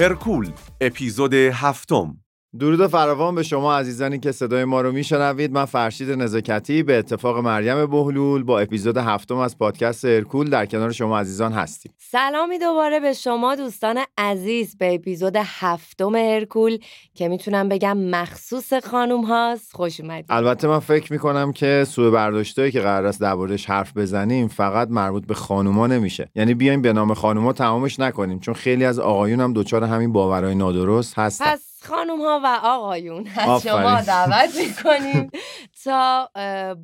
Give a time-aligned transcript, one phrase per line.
[0.00, 2.16] هرکول اپیزود هفتم.
[2.58, 5.52] درود فراوان به شما عزیزانی که صدای ما رو میشنوید.
[5.52, 10.92] من فرشید نزاکتی به اتفاق مریم بهلول با اپیزود هفتم از پادکست هرکول در کنار
[10.92, 11.92] شما عزیزان هستیم.
[11.98, 16.78] سلامی دوباره به شما دوستان عزیز به اپیزود هفتم هرکول
[17.14, 19.72] که می‌تونم بگم مخصوص خانوم هاست.
[19.72, 20.26] خوش اومدید.
[20.28, 25.26] البته من فکر می‌کنم که سوء برداشتایی که قرار است دربارش حرف بزنیم فقط مربوط
[25.26, 26.30] به خانوما نمیشه.
[26.34, 30.54] یعنی بیایم به نام خانوما تمامش نکنیم چون خیلی از آقایون هم دچار همین باورهای
[30.54, 31.44] نادرست هستن.
[31.44, 33.26] پس خانوم ها و آقایون.
[33.36, 33.60] از.
[33.60, 35.30] شما دعوت می‌کنیم.
[35.84, 36.30] تا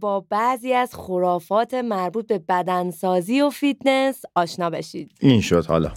[0.00, 5.10] با بعضی از خرافات مربوط به بدنسازی و فیتنس آشنا بشید.
[5.20, 5.90] این شد حالا.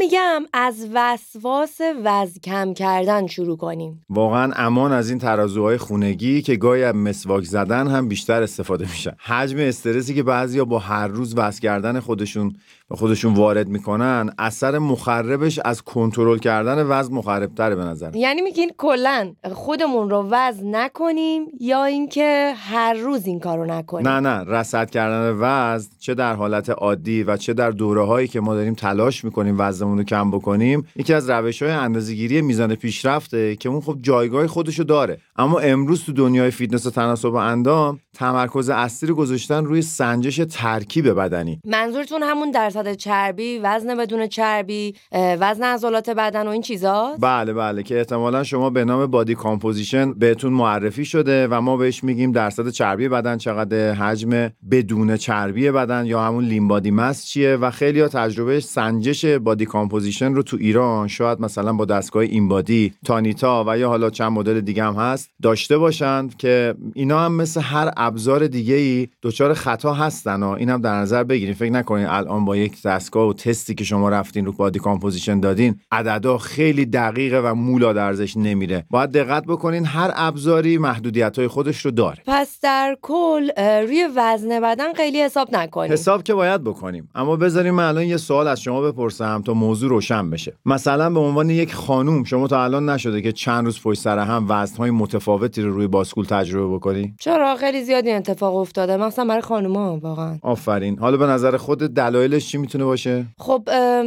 [0.00, 4.04] میگم از وسواس وزن کم کردن شروع کنیم.
[4.10, 9.12] واقعا امان از این ترازوهای خونگی که گاهی از مسواک زدن هم بیشتر استفاده میشن.
[9.18, 12.52] حجم استرسی که بعضیا با هر روز وزن کردن خودشون
[12.90, 18.72] به خودشون وارد می‌کنن اثر مخربش از کنترل کردن وزن مخربتره به نظر یعنی میگین
[18.78, 24.90] کلا خودمون رو وزن نکنیم یا اینکه هر روز این کارو نکنیم؟ نه نه رصد
[24.90, 29.24] کردن وزن چه در حالت عادی و چه در دوره هایی که ما داریم تلاش
[29.24, 33.96] می‌کنیم وزنمون رو کم بکنیم یکی از روش های اندازه‌گیری میزان پیشرفته که اون خب
[34.00, 35.18] جایگاه خودشو داره.
[35.36, 41.08] اما امروز تو دنیای فیتنس و تناسب اندام تمرکز اصلی رو گذاشتن روی سنجش ترکیب
[41.08, 41.60] بدنی.
[41.64, 47.82] منظورتون همون درصد چربی وزن بدون چربی وزن عضلات بدن و این چیزا بله بله
[47.82, 52.68] که احتمالا شما به نام body composition بهتون معرفی شده و ما بهش میگیم درصد
[52.68, 58.00] چربی بدن چقدر حجم بدون چربی بدن یا همون lean body mass چیه و خیلی
[58.00, 63.78] ها تجربه سنجش body composition رو تو ایران شاید مثلا با دستگاه InBody، Tanita و
[63.78, 68.46] یا حالا چند مدل دیگه هم هست داشته باشند که اینا هم مثل هر ابزار
[68.46, 72.56] دیگه ای دچار خطا هستن و این هم در نظر بگیریم فکر نکنین الان با
[72.56, 77.54] یک دستگاه و تستی که شما رفتین رو body composition دادین عددا خیلی دقیقه و
[77.54, 78.84] مو لا درزش نمیره.
[78.90, 82.22] باید دقت بکنین هر ابزاری محدودیت های خودش رو داره.
[82.26, 87.08] پس در کل روی وزن بدن خیلی حساب نکنیم حساب که باید بکنیم.
[87.14, 90.52] اما بذاریم من الان یه سوال از شما بپرسم تا موضوع روشن بشه.
[90.66, 94.46] مثلا به عنوان یک خانوم شما تا الان نشده که چند روز پشت سر هم
[94.48, 99.40] وزنهای متفاوتی رو روی باسکول تجربه بکنی؟ چرا؟ خیلی زیاد این اتفاق افتاده مثلا برای
[99.40, 100.38] خانوما واقعا.
[100.42, 100.98] آفرین.
[100.98, 103.62] حالا به نظر خود دلایلش چی می‌تونه باشه؟ خب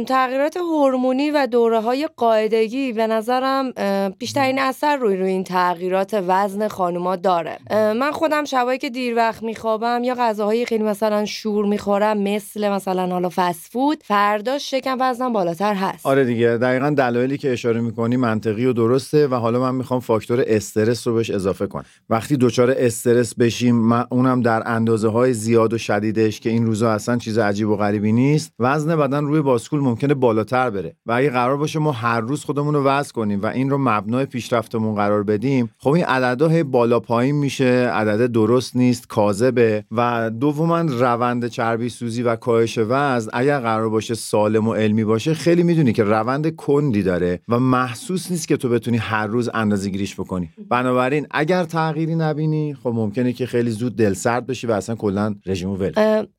[0.06, 3.72] تغییرات هورمونی و دوره های قاعدگی به نظرم
[4.18, 7.58] بیشترین اثر روی روی این تغییرات وزن خانوما داره.
[7.70, 13.06] من خودم شبایی که دیر وقت میخوابم یا غذاهای خیلی مثلا شور می‌خورم مثل مثلا
[13.06, 16.06] حالا فست فود فرداش شکم وزنم بالاتر هست.
[16.06, 20.44] آره دیگه دقیقا دلایلی که اشاره می‌کنی منطقی و درسته و حالا من می‌خوام فاکتور
[20.46, 21.84] استرس رو بهش اضافه کنم.
[22.10, 27.16] وقتی دچار استرس بشیم اونم در اندازه های زیاد و شدیدش که این روزا اصلا
[27.16, 28.43] چیز عجیب و غریبی نیست.
[28.58, 30.96] وزن بدن روی باسکول ممکنه بالاتر بره.
[31.06, 34.26] و اگه قرار باشه ما هر روز خودمون رو وزن کنیم و این رو مبنای
[34.26, 39.84] پیشرفتمون قرار بدیم خب این عددا بالا پایین میشه عدد درست نیست کاذبه.
[39.90, 45.34] و دوما روند چربی سوزی و کاهش وزن اگر قرار باشه سالم و علمی باشه
[45.34, 49.90] خیلی می‌دونی که روند کندی داره و محسوس نیست که تو بتونی هر روز اندازه
[49.90, 50.50] گیریش بکنی.
[50.70, 55.76] بنابراین اگر تغییری نبینی خب ممکنه که خیلی زود دلسرد بشی و اصلا کلا رژیمو
[55.76, 55.92] ول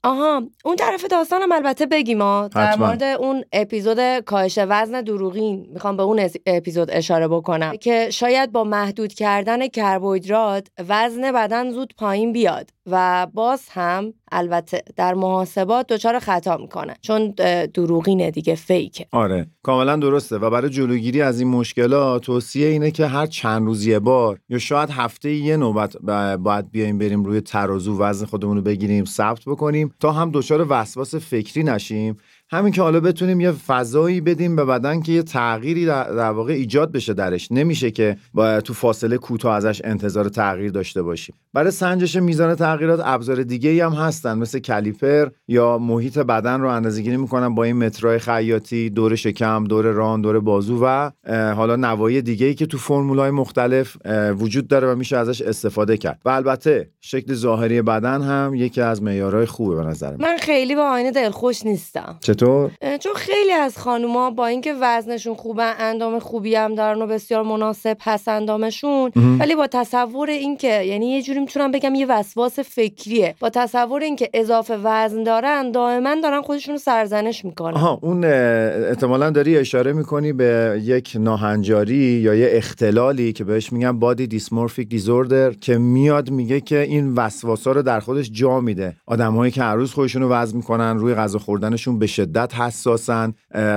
[0.03, 2.85] آها اون طرف داستانم البته بگیم ها در حتما.
[2.85, 8.63] مورد اون اپیزود کاهش وزن دروغین می‌خوام به اون اپیزود اشاره بکنم که شاید با
[8.63, 16.19] محدود کردن کربوهیدرات وزن بدن زود پایین بیاد و باز هم البته در محاسبات دچار
[16.19, 16.94] خطا می‌کنه.
[17.02, 17.34] چون
[17.74, 19.08] دروغینه دیگه فیکه.
[19.12, 19.47] آره.
[19.63, 20.38] کاملا درسته.
[20.38, 24.57] و برای جلوگیری از این مشکلات توصیه اینه که هر چند روز یه بار یا
[24.57, 25.98] شاید هفته یه نوبت
[26.38, 31.16] باید بیایم بریم روی ترازو وزن خودمون رو بگیریم ثبت بکنیم تا هم دچار وسواس
[31.16, 32.18] فکری نشیم.
[32.56, 36.54] همین که حالا بتونیم یه فضایی بدیم به بدن که یه تغییری در, در واقع
[36.54, 37.52] ایجاد بشه درش.
[37.52, 43.02] نمیشه که با تو فاصله کوتاه ازش انتظار تغییر داشته باشیم برای سنجش میزان تغییرات
[43.04, 47.75] ابزار دیگه ای هم هستن مثل کلیپر یا محیط بدن رو اندازه‌گیری می‌کنن با این
[47.75, 52.78] مترای خیاطی دور شکم دور ران دور بازو و حالا نوایی دیگه ای که تو
[52.78, 53.98] فرمولای مختلف
[54.40, 56.22] وجود داره و میشه ازش استفاده کرد.
[56.25, 60.18] و البته شکل ظاهری بدن هم یکی از معیارهای خوبه به نظر من.
[60.22, 62.18] من خیلی با آینه دلخوش نیستم.
[62.22, 67.07] چطور؟ چطور چون خیلی از خانوما با اینکه وزنشون خوبه اندام خوبی هم دارن و
[67.07, 69.12] بسیار مناسب هست اندامشون.
[69.39, 74.30] ولی با تصور اینکه یعنی یه جوری می‌تونم بگم یه وسواس فکریه با تصور اینکه
[74.33, 77.75] اضافه وزن دارن دائما دارن خودشون رو سرزنش می‌کنن.
[77.75, 84.00] آها اون احتمالا داری اشاره می‌کنی به یک ناهنجاری یا یه اختلالی که بهش میگن
[84.00, 88.95] بادی دیسمورفیک دیزوردر که میاد میگه که این وسواسا رو در خودش جا میده.
[89.06, 93.33] آدمایی که هر روز خودشون رو وزن می‌کنن روی غذا خوردنشون به شدت حساسن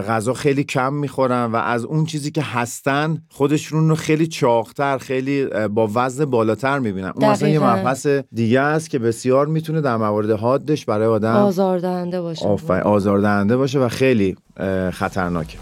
[0.09, 5.47] غذا خیلی کم می‌خورن و از اون چیزی که هستن خودشون رو خیلی چاقتر خیلی
[5.69, 7.13] با وزن بالاتر می‌بینن.
[7.17, 7.59] اون مثلا یه.
[7.59, 12.47] مبحث دیگه است که بسیار می‌تونه در موارد حادش برای آدم آزاردهنده باشه.
[12.47, 14.37] آفرین آزاردهنده باشه و خیلی
[14.93, 15.59] خطرناکه.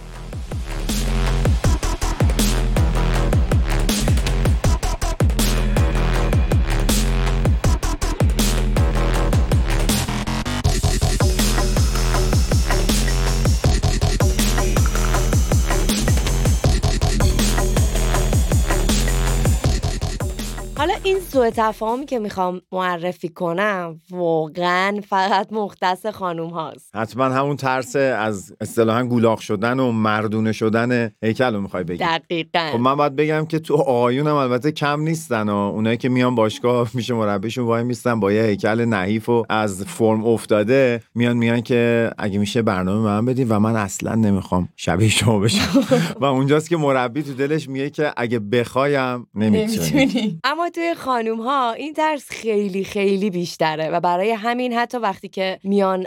[21.07, 26.97] این سوء تفاهمی که می‌خوام معرفی کنم واقعا فقط مختص خانوم هاست.
[26.97, 31.99] حتما همون ترس از اصطلاحا گولاخ شدن و مردونه شدن هیکل رو می‌خوای بگی.
[31.99, 32.71] دقیقا.
[32.73, 36.35] خب من باید بگم که تو آقایون هم البته کم نیستن و اونایی که میان
[36.35, 41.61] باشگاه میشه مربیشون وای میستن با یه هیکل نحیف و از فرم افتاده میان میان
[41.61, 45.85] که اگه میشه برنامه من بدین و من اصلا نمی‌خوام شبیه شما بشم.
[46.21, 50.41] و اونجاست که مربی تو دلش میگه که اگه بخوایم نمی‌تونی.
[50.45, 55.59] اما توی خانوم ها این ترس خیلی خیلی بیشتره و برای همین حتی وقتی که
[55.65, 56.07] میان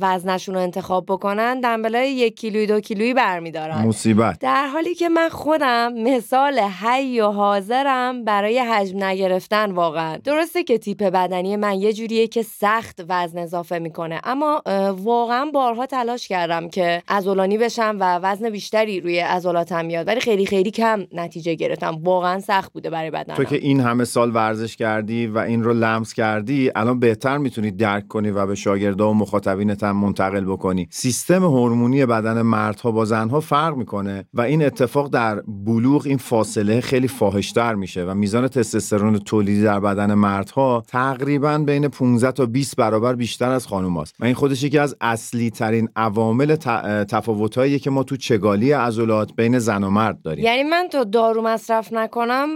[0.00, 3.86] وزنشون رو انتخاب بکنن دنبلای یک کیلویی دو کیلویی برمیدارن.
[3.86, 4.38] مصیبت.
[4.38, 10.16] در حالی که من خودم مثال حی و حاضرم برای حجم نگرفتن واقعا.
[10.16, 14.62] درسته که تیپ بدنی من یه جوریه که سخت وزن اضافه می‌کنه اما
[14.96, 20.46] واقعا بارها تلاش کردم که عضلانی بشم و وزن بیشتری روی عضلاتم بیاد ولی خیلی
[20.46, 21.98] خیلی کم نتیجه گرفتم.
[22.02, 23.36] واقعا سخت بوده برای بدنم.
[23.36, 27.70] تو که این همه سال ورزش کردی و این رو لمس کردی الان بهتر می‌تونی
[27.70, 30.88] درک کنی و به شاگردا و مخاطبینت هم منتقل بکنی.
[30.90, 36.80] سیستم هورمونی بدن مردها با زنها فرق می‌کنه و این اتفاق در بلوغ این فاصله
[36.80, 42.76] خیلی فاحشتر میشه و میزان تستوسترون تولیدی در بدن مردها تقریبا بین 15 تا 20
[42.76, 46.56] برابر بیشتر از خانوماست و این خودش یکی از اصلی ترین عوامل
[47.04, 50.44] تفاوتایی که ما تو چگالی عضلات بین زن و مرد داریم.
[50.44, 52.48] یعنی من تا دارو مصرف نکنم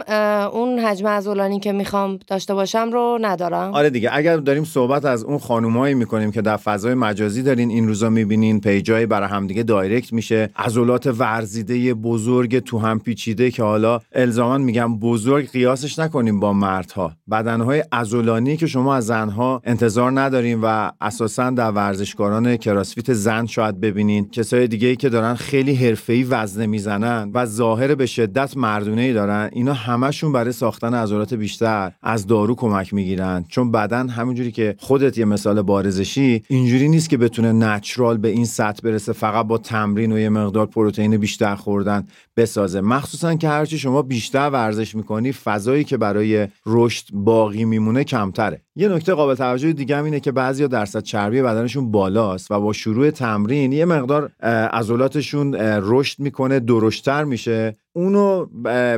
[0.52, 3.74] اون حجم عضلانی که می‌خوام داشته باشم رو ندارم.
[3.74, 7.88] آره دیگه اگر داریم صحبت از اون خانومایی می‌کنیم که در فضای مجازی دارین این
[7.88, 10.50] روزا می‌بینین پیجای برای همدیگه دایرکت میشه.
[10.56, 17.12] عضلات ورزیده بزرگ تو هم پیچیده که حالا الزاما میگم بزرگ قیاسش نکنیم با مردها.
[17.30, 23.80] بدنهای عضلانی که شما از زنها انتظار نداریم و اساسا در ورزشکاران کراسفیت زن شاید
[23.80, 24.28] ببینین.
[24.28, 29.12] کسای دیگه ای که دارن خیلی حرفه‌ای وزنه می‌زنن و ظاهر به شدت مردونه ای
[29.12, 31.53] دارن اینا همشون برای ساختن عضلات بیشتر
[32.02, 33.44] از دارو کمک می‌گیرن.
[33.48, 38.44] چون بدن همونجوری که خودت یه مثال بارزشی اینجوری نیست که بتونه نچرال به این
[38.44, 42.06] سطح برسه فقط با تمرین و یه مقدار پروتئین بیشتر خوردن
[42.36, 42.80] بسازه.
[42.80, 48.60] مخصوصا که هرچی شما بیشتر ورزش می‌کنی فضایی که برای رشد باقی میمونه کمتره.
[48.76, 52.72] یه نکته قابل توجه دیگه هم اینه که بعضیا درصد چربی بدنشون بالاست و با
[52.72, 54.30] شروع تمرین یه مقدار
[54.72, 57.76] عضلاتشون رشد می‌کنه درشتر میشه.
[57.96, 58.46] اونو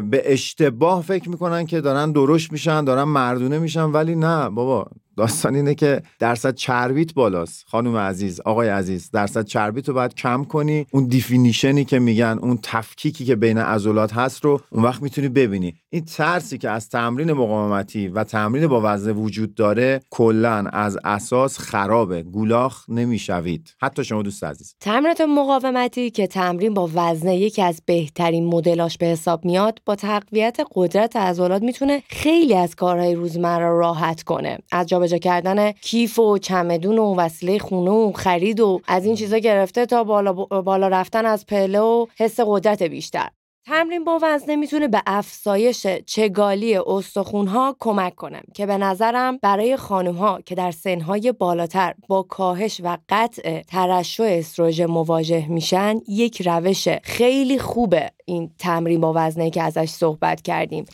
[0.01, 4.91] به اشتباه فکر می‌کنن که دارن درشت میشن دارن مردونه میشن ولی نه بابا.
[5.17, 7.65] داستان اینه که درصد چربیت بالاست.
[7.69, 10.87] خانم عزیز آقای عزیز درصد چربیت رو باید کم کنی.
[10.91, 15.75] اون دیفینیشنی که میگن اون تفکیکی که بین عضلات هست رو اون وقت می‌تونی ببینی.
[15.91, 21.59] این ترسی که از تمرین مقاومتی و تمرین با وزن وجود داره کلا از اساس
[21.59, 22.23] خرابه.
[22.23, 23.75] گولاخ نمی‌شوید.
[23.81, 24.75] حتی شما دوست عزیز.
[24.81, 30.59] تمرینات مقاومتی که تمرین با وزنه یکی از بهترین مدلاش به حساب میاد با تقویت
[30.75, 34.59] قدرت عضلات می‌تونه خیلی از کارهای روزمره رو راحت کنه.
[34.73, 39.39] از جابجا کردن کیف و چمدون و وسیله خونه و خرید و از این چیزا
[39.39, 43.29] گرفته تا بالا, بالا رفتن از پله و حس قدرت بیشتر.
[43.69, 50.41] تمرین با وزنه می‌تونه به افزایش چگالی استخونها کمک کنه که به نظرم برای خانمها
[50.41, 57.59] که در سنهای بالاتر با کاهش و قطع ترشح استروژن مواجه میشن یک روش خیلی
[57.59, 60.85] خوبه این تمرین با وزنه که ازش صحبت کردیم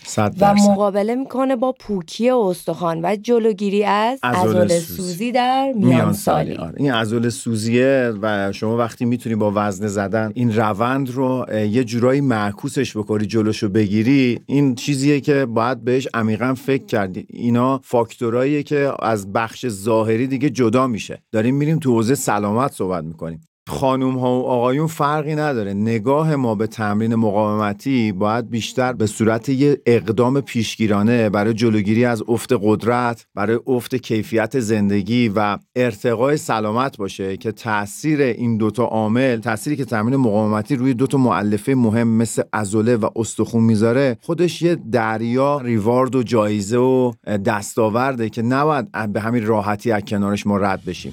[0.40, 5.32] و مقابله می‌کنه با پوکی استخوان و جلوگیری از عضله سوزی.
[5.32, 6.74] در میان سالی آره.
[6.76, 12.20] این عضله سوزیه و شما وقتی می‌تونی با وزنه زدن این روند رو یه جورایی
[12.62, 17.26] معکوسش بکنی جلوشو بگیری این چیزیه که باید بهش عمیقا فکر کردی.
[17.28, 21.22] اینا فاکتوراییه که از بخش ظاهری دیگه جدا میشه.
[21.32, 23.40] داریم میریم تو حوزه سلامت صحبت می‌کنیم.
[23.68, 25.74] خانوم ها و آقایون فرقی نداره.
[25.74, 32.22] نگاه ما به تمرین مقاومتی باید بیشتر به صورت یه اقدام پیشگیرانه برای جلوگیری از
[32.28, 39.40] افت قدرت برای افت کیفیت زندگی و ارتقای سلامت باشه که تاثیر این دوتا عامل
[39.40, 44.74] تأثیری که تمرین مقاومتی روی دوتا معلفه مهم مثل عضله و استخون می‌ذاره خودش یه
[44.92, 47.12] دریا ریوارد و جایزه و
[47.46, 51.12] دستاورده که نباید به همین راحتی از کنارش ما رد بشیم.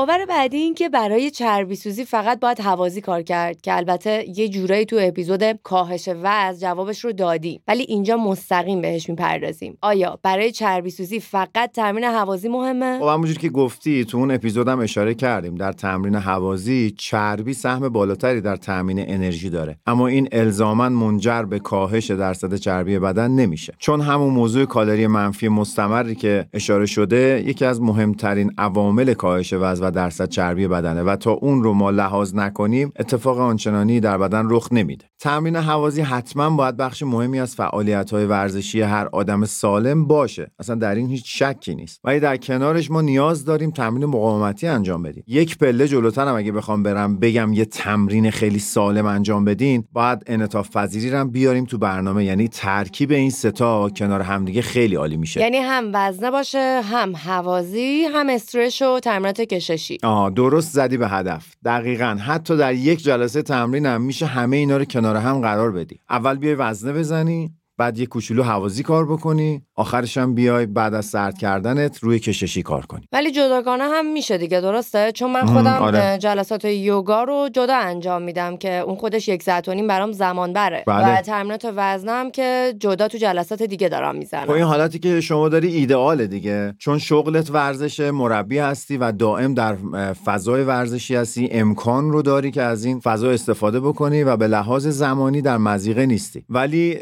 [0.00, 4.48] باور بعدی این که برای چربی سوزی فقط باید هوازی کار کرد که البته یه
[4.48, 9.78] جورایی تو اپیزود کاهش وزن جوابش رو دادیم ولی اینجا مستقیم بهش می‌پردازیم.
[9.82, 14.80] آیا برای چربی سوزی فقط تمرین هوازی مهمه؟ خب همونجوری که گفتی تو اون اپیزودم
[14.80, 15.54] اشاره کردیم.
[15.54, 19.78] در تمرین هوازی چربی سهم بالاتری در تامین انرژی داره.
[19.86, 23.74] اما این الزاما منجر به کاهش درصد چربی بدن نمیشه.
[23.78, 29.89] چون همون موضوع کالری منفی مستمری که اشاره شده یکی از مهمترین عوامل کاهش وزن
[29.90, 34.46] و درصد چربی بدنه و تا اون رو ما لحاظ نکنیم اتفاق آنچنانی در بدن
[34.50, 35.04] رخ نمیده.
[35.18, 40.50] تمرین هوازی حتما باید بخش مهمی از فعالیت های ورزشی هر آدم سالم باشه.
[40.58, 42.00] اصلا در این هیچ شکی نیست.
[42.04, 45.24] ولی در کنارش ما نیاز داریم تمرین مقاومتی انجام بدیم.
[45.26, 50.76] یک پله جلوترم اگه بخوام برم بگم یه تمرین خیلی سالم انجام بدین باید انعطاف
[50.76, 52.24] پذیری رو بیاریم تو برنامه.
[52.24, 55.40] یعنی ترکیب این ستا کنار همدیگه خیلی عالی میشه.
[55.40, 59.40] یعنی هم وزنه باشه هم هوازی هم استرش و تمرینات
[59.80, 61.54] کششی آه درست زدی به هدف.
[61.64, 62.18] دقیقا.
[62.26, 66.00] حتی در یک جلسه تمرین هم میشه همه اینا رو کنار هم قرار بدی.
[66.10, 71.06] اول بیای وزنه بزنی بعد یه کوچولو هوازی کار بکنی آخرش هم بیای بعد از
[71.06, 73.02] سرد کردنت روی کششی کار کنی.
[73.12, 76.18] ولی جداگانه هم میشه دیگه درسته؟ چون من خودم آره.
[76.18, 80.52] جلسات یوگا رو جدا انجام میدم که اون خودش یک ساعت و نیم برام زمان
[80.52, 80.84] بره.
[80.86, 81.18] بله.
[81.18, 85.48] و تمرینات وزنم که جدا تو جلسات دیگه دارم خب این می‌زنم حالتی که شما
[85.48, 86.74] داری ایدئاله دیگه.
[86.78, 89.76] چون شغلت ورزش مربی هستی و دائم در
[90.24, 94.86] فضای ورزشی هستی امکان رو داری که از این فضا استفاده بکنی و به لحاظ
[94.86, 96.44] زمانی در مزیقه نیستی.
[96.48, 96.98] ولی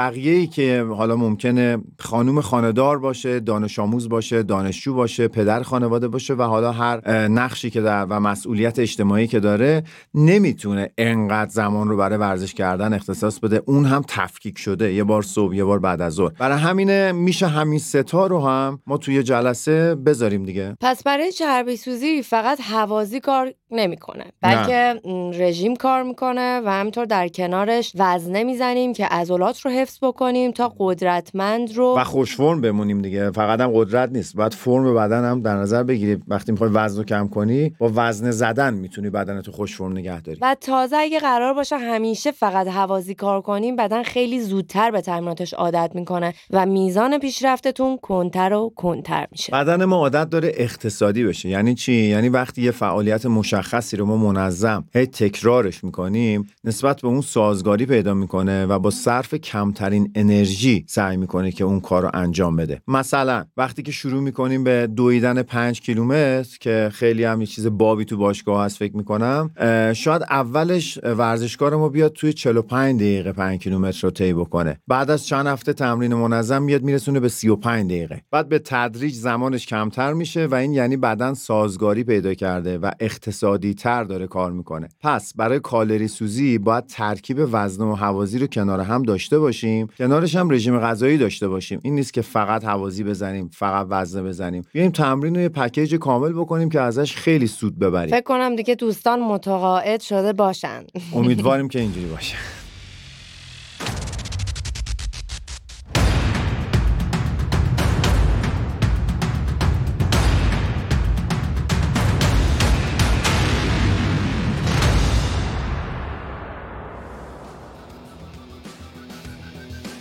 [0.00, 6.08] بقیه ای که حالا ممکنه خانوم خاندار باشه دانش آموز باشه دانشجو باشه پدر خانواده
[6.08, 9.82] باشه و حالا هر نقشی که در و مسئولیت اجتماعی که داره
[10.14, 13.62] نمی‌تونه انقدر زمان رو برای ورزش کردن اختصاص بده.
[13.66, 14.92] اون هم تفکیک شده.
[14.92, 16.32] یه بار صبح یه بار بعد از ظهر.
[16.38, 20.76] برای همینه میشه همین ستا رو هم ما توی جلسه بذاریم دیگه.
[20.80, 24.24] پس برای چربی سوزی فقط هوازی کار نمی‌کنه.
[24.42, 29.89] بلکه م، رژیم کار می‌کنه و همینطور در کنارش وزنه می‌زنیم که عضلات رو حفظ
[29.98, 33.30] بکنیم تا قدرتمند رو و خوش فرم بمونیم دیگه.
[33.30, 34.36] فقط هم قدرت نیست.
[34.36, 36.22] باید فرم بدن هم در نظر بگیری.
[36.28, 40.20] وقتی می‌خوای وزن رو کم کنی با وزن زدن می‌تونی بدن تو خوش فرم نگه
[40.20, 40.38] داری.
[40.42, 45.54] و تازه اگه قرار باشه همیشه فقط هوازی کار کنیم بدن خیلی زودتر به تمریناتش
[45.54, 49.52] عادت می‌کنه و میزان پیشرفتتون کنتر و کنتر میشه.
[49.52, 51.48] بدن ما عادت داره اقتصادی بشه.
[51.48, 57.08] یعنی چی؟ یعنی وقتی یه فعالیت مشخصی رو ما منظم هی تکرارش می‌کنیم نسبت به
[57.08, 59.34] اون سازگاری پیدا می‌کنه و با صرف
[59.80, 62.82] کمترین انرژی سعی می‌کنه که اون کار رو انجام بده.
[62.88, 68.04] مثلا وقتی که شروع می‌کنیم به دویدن پنج کیلومتر که خیلی هم یه چیز بابی
[68.04, 69.50] تو باشگاه هست فکر می‌کنم
[69.92, 74.80] شاید اولش ورزشکار ما بیاد توی 45 دقیقه 5 کیلومتر رو طی بکنه.
[74.88, 78.22] بعد از چند هفته تمرین منظم میاد میرسونه به 35 دقیقه.
[78.30, 83.74] بعد به تدریج زمانش کمتر میشه و این یعنی بدن سازگاری پیدا کرده و اقتصادی
[83.74, 84.88] تر داره کار می‌کنه.
[85.00, 90.36] پس برای کالری سوزی باید ترکیب وزن و هوازی رو کنار هم داشته باشیم کنارش
[90.36, 91.80] هم رژیم غذایی داشته باشیم.
[91.82, 94.62] این نیست که فقط هوازی بزنیم فقط وزنه بزنیم.
[94.72, 98.10] بیایم تمرین رو یه پکیج کامل بکنیم که ازش خیلی سود ببریم.
[98.10, 100.84] فکر کنم دیگه دوستان متقاعد شده باشن.
[101.14, 102.36] امیدواریم که اینجوری باشه.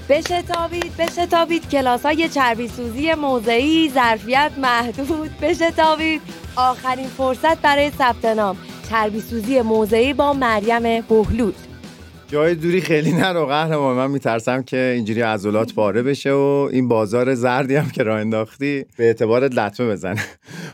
[0.10, 5.30] بشتابید بشتابید کلاس های چربی سوزی موضعی ظرفیت محدود.
[5.42, 6.22] بشتابید
[6.56, 8.58] آخرین فرصت برای ثبت نام.
[8.90, 11.54] چربی سوزی موضعی با مریم بهلول.
[12.28, 13.96] جای دوری خیلی نرو قهرمان.
[13.96, 18.86] من میترسم که اینجوری عضلات پاره بشه و این بازار زردی هم که راه انداختی
[18.98, 20.26] به اعتبارت لطمه بزنه.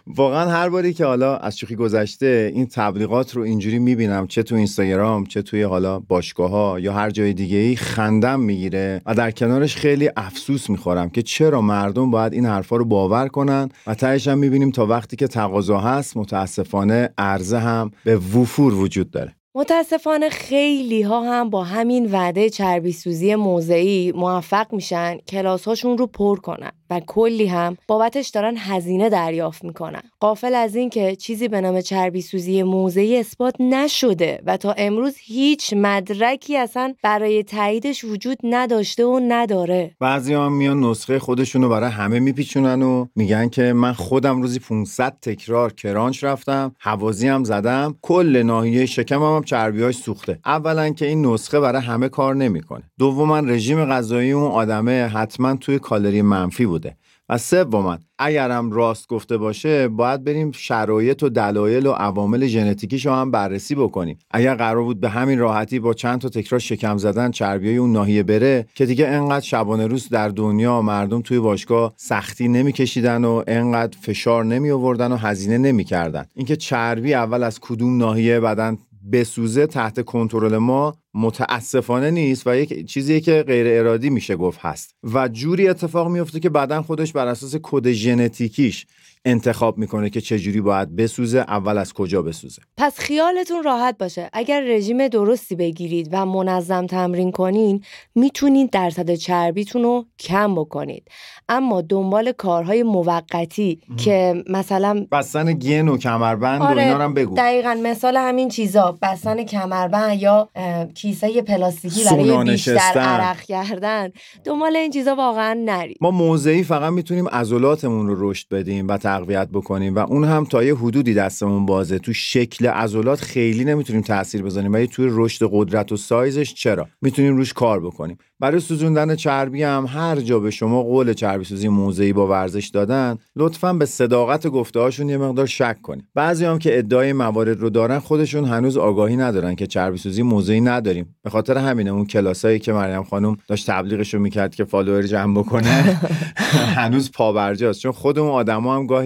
[0.08, 4.56] واقعا هر باری که حالا از شوخی گذشته این تبلیغات رو اینجوری می‌بینم چه تو
[4.56, 9.32] اینستاگرام چه توی حالا باشگاه ها یا هر جای دیگه ای خندم می‌گیره و در
[9.32, 14.28] کنارش خیلی افسوس می‌خورم که چرا مردم باید این حرفا رو باور کنن و تهش
[14.28, 19.36] هم می‌بینیم تا وقتی که تقاضا هست متاسفانه عرضه هم به وفور وجود داره.
[19.58, 26.08] متاسفانه خیلی ها هم با همین وعده چربی سوزی موضعی موفق میشن کلاس هاشون رو
[26.08, 30.02] پر کنن و کلی هم بابتش دارن هزینه دریافت می‌کنن.
[30.20, 35.16] قافل از این که چیزی به نام چربی سوزی موضعی اثبات نشده و تا امروز
[35.18, 39.96] هیچ مدرکی اصلا برای تاییدش وجود نداشته و نداره.
[40.00, 44.60] بعضی هم میان نسخه خودشون رو برای همه میپیچونن و میگن که من خودم روزی
[44.60, 50.40] 500 تکرار کرانچ رفتم حوازی هم زدم کل ناحیه شکمم چربیاش سوخته.
[50.46, 52.84] اولا که این نسخه برای همه کار نمی‌کنه.
[53.00, 56.98] دوما رژیم غذایی اون آدمه حتما توی کالری منفی بوده.
[57.30, 63.12] و سوما اگرم راست گفته باشه باید بریم شرایط و دلایل و عوامل ژنتیکیش رو
[63.12, 64.20] هم بررسی بکنیم.
[64.32, 68.24] اگر قرار بود به همین راحتی با چند تا تکرار شکم زدن چربیای اون ناحیه
[68.24, 73.98] بره که دیگه انقدر شبانه روز در دنیا مردم توی باشگاه سختی نمیکشیدن و انقدر
[74.02, 76.26] فشار نمی آوردن و هزینه نمی‌کردن.
[76.36, 78.78] اینکه چربی اول از کدوم ناحیه بدن
[79.12, 84.96] بسوزه تحت کنترل ما متاسفانه نیست و یک چیزی که غیر ارادی میشه گفت هست.
[85.04, 88.86] و جوری اتفاق میفته که بعدا خودش بر اساس کد ژنتیکیش
[89.26, 92.62] انتخاب می‌کنه که چجوری باید بسوزه اول از کجا بسوزه.
[92.78, 94.30] پس خیالتون راحت باشه.
[94.34, 97.84] اگر رژیم درستی بگیرید و منظم تمرین کنین
[98.16, 101.08] می‌تونید درصد چربیتون رو کم بکنید.
[101.50, 107.36] اما دنبال کارهای موقتی که مثلا بستن گن و کمربند آره و اینا هم بگو.
[107.36, 110.50] دقیقا مثال همین چیزا بستن کمربند یا
[110.96, 114.12] کیسه پلاستیکی برای بیشتر عرق کردن.
[114.44, 115.98] دنبال این چیزا واقعا نرید.
[116.02, 120.64] ما موضعی فقط می‌تونیم عضلاتمون رو رشد بدیم و تقویت بکنیم و اون هم تا
[120.64, 122.00] یه حدودی دستمون بازه.
[122.00, 127.38] تو شکل عضلات خیلی نمی‌تونیم تاثیر بزنیم ولی توی رشد قدرت و سایزش چرا؟ می‌تونیم
[127.38, 128.18] روش کار بکنیم.
[128.40, 133.18] برای سوزوندن چربی هم هر جا به شما قول چربی سوزی موضعی با ورزش دادن
[133.36, 136.08] لطفا به صداقت گفته هاشون یه مقدار شک کنیم.
[136.16, 140.62] بعضی هم که ادعای موارد رو دارن خودشون هنوز آگاهی ندارن که چربی سوزی موضعی
[140.62, 141.16] نداریم.
[141.24, 145.40] به خاطر همینه اون کلاسایی که مریم خانم داشت تبلیغش رو می‌کرد که فالوور جمع
[145.40, 146.02] بکنه
[146.78, 149.05] هنوز پابرجاست چون خود اون آدما هم گاهی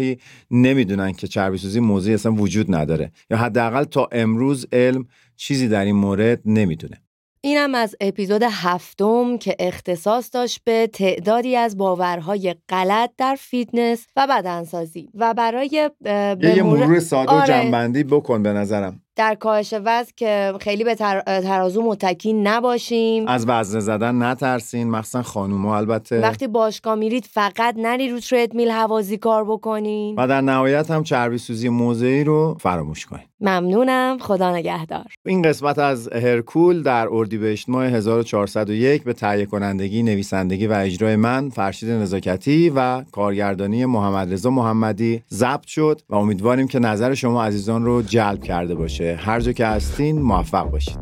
[0.51, 5.85] نمی‌دونن که چربی سوزی موضعی اصلا وجود نداره یا حداقل تا امروز علم چیزی در
[5.85, 7.01] این مورد نمی‌دونه
[7.41, 14.27] اینم از اپیزود هفتم که اختصاص داشت به تعدادی از باورهای غلط در فیتنس و
[14.29, 17.43] بدنسازی و برای یه مرور ساده آره.
[17.43, 23.27] و جمع‌بندی بکن به نظرم در کاهش وزن که خیلی به ترازو متکی نباشیم.
[23.27, 26.21] از وزن زدن نترسین مخصوصا خانوما البته.
[26.21, 28.19] وقتی باشگاه میرید فقط نری رو
[28.53, 30.15] میل هوازی کار بکنین.
[30.15, 33.28] و در نهایت هم چربی سوزی موضعی رو فراموش کنین.
[33.41, 34.17] ممنونم.
[34.21, 35.05] خدا نگهدار.
[35.25, 41.49] این قسمت از هرکول در اردیبهشت ماه 1401 به تهیه کنندگی نویسندگی و اجرای من
[41.49, 47.85] فرشید نزاکتی و کارگردانی محمد رضا محمدی ضبط شد و امیدواریم که نظر شما عزیزان
[47.85, 49.19] رو جلب کرده باشه.
[49.21, 50.99] هر جا که هستین موفق باشید.